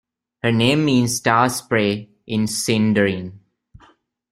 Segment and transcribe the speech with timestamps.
[0.41, 3.33] Her name means "Star-spray" in Sindarin.